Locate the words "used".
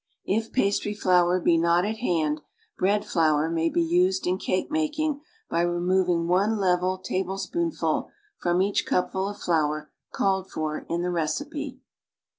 3.83-4.25